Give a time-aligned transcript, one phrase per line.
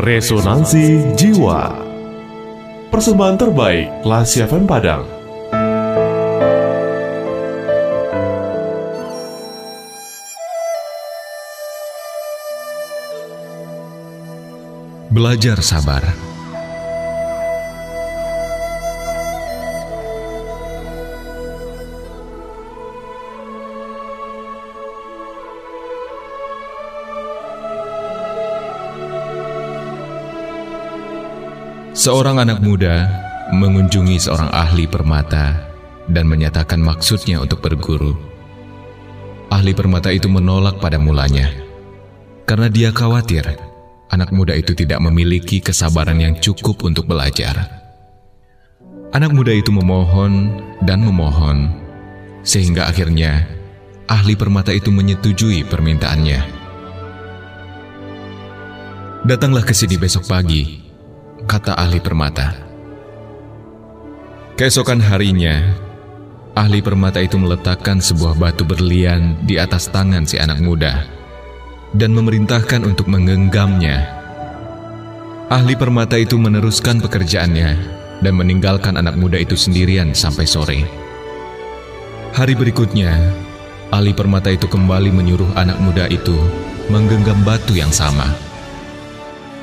[0.00, 1.76] Resonansi Jiwa.
[2.88, 5.04] Persembahan terbaik Lasi FM Padang.
[15.12, 16.16] Belajar sabar
[32.00, 33.12] Seorang anak muda
[33.52, 35.68] mengunjungi seorang ahli permata
[36.08, 38.16] dan menyatakan maksudnya untuk berguru.
[39.52, 41.52] Ahli permata itu menolak pada mulanya
[42.48, 43.44] karena dia khawatir
[44.08, 47.68] anak muda itu tidak memiliki kesabaran yang cukup untuk belajar.
[49.12, 51.68] Anak muda itu memohon dan memohon,
[52.40, 53.44] sehingga akhirnya
[54.08, 56.40] ahli permata itu menyetujui permintaannya.
[59.28, 60.89] Datanglah ke sini besok pagi,
[61.50, 62.54] kata ahli permata.
[64.54, 65.74] Keesokan harinya,
[66.54, 71.10] ahli permata itu meletakkan sebuah batu berlian di atas tangan si anak muda
[71.90, 73.98] dan memerintahkan untuk menggenggamnya.
[75.50, 77.70] Ahli permata itu meneruskan pekerjaannya
[78.22, 80.86] dan meninggalkan anak muda itu sendirian sampai sore.
[82.30, 83.10] Hari berikutnya,
[83.90, 86.38] ahli permata itu kembali menyuruh anak muda itu
[86.86, 88.49] menggenggam batu yang sama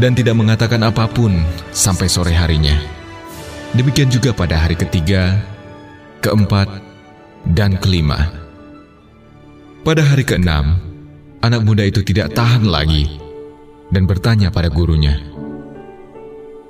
[0.00, 1.36] dan tidak mengatakan apa pun
[1.76, 2.74] sampai sore harinya.
[3.76, 5.38] Demikian juga pada hari ketiga,
[6.24, 6.66] keempat,
[7.52, 8.32] dan kelima.
[9.84, 10.80] Pada hari keenam,
[11.44, 13.20] anak muda itu tidak tahan lagi
[13.92, 15.20] dan bertanya pada gurunya,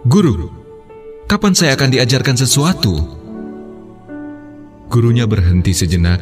[0.05, 0.51] "Guru,
[1.31, 2.95] kapan saya akan diajarkan sesuatu?"
[4.91, 6.19] Gurunya berhenti sejenak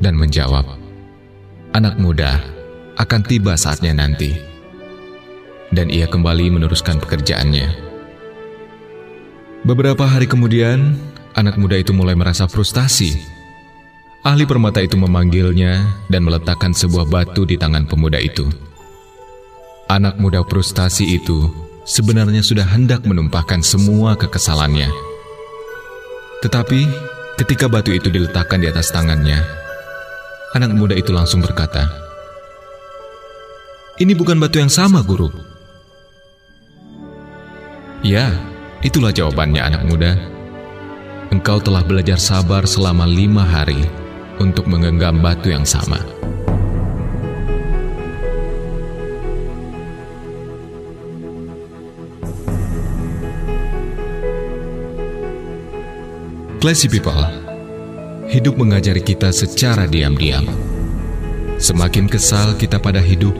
[0.00, 0.64] dan menjawab,
[1.76, 2.40] "Anak muda
[2.96, 4.55] akan tiba saatnya nanti."
[5.74, 7.86] Dan ia kembali meneruskan pekerjaannya.
[9.66, 10.94] Beberapa hari kemudian,
[11.34, 13.18] anak muda itu mulai merasa frustasi.
[14.22, 18.46] Ahli permata itu memanggilnya dan meletakkan sebuah batu di tangan pemuda itu.
[19.90, 21.50] Anak muda frustasi itu
[21.86, 24.90] sebenarnya sudah hendak menumpahkan semua kekesalannya.
[26.42, 26.80] Tetapi
[27.42, 29.42] ketika batu itu diletakkan di atas tangannya,
[30.54, 31.86] anak muda itu langsung berkata,
[33.98, 35.55] "Ini bukan batu yang sama, Guru."
[38.06, 38.30] Ya,
[38.86, 40.14] itulah jawabannya anak muda.
[41.34, 43.82] Engkau telah belajar sabar selama lima hari
[44.38, 45.98] untuk menggenggam batu yang sama.
[56.62, 57.26] Classy people,
[58.30, 60.46] hidup mengajari kita secara diam-diam.
[61.58, 63.34] Semakin kesal kita pada hidup,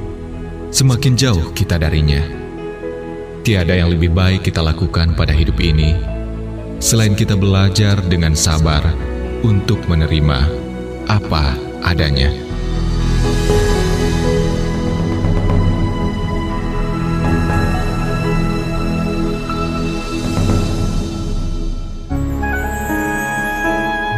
[0.75, 2.46] semakin jauh kita darinya.
[3.47, 5.95] Tiada yang lebih baik kita lakukan pada hidup ini
[6.83, 8.83] selain kita belajar dengan sabar
[9.47, 10.51] untuk menerima
[11.07, 11.55] apa
[11.87, 12.27] adanya.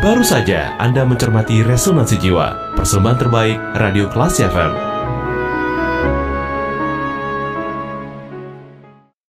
[0.00, 4.87] Baru saja Anda mencermati Resonansi Jiwa, persembahan terbaik Radio Kelas FM